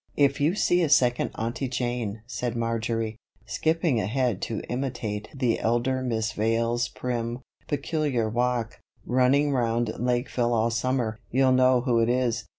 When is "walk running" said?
8.27-9.51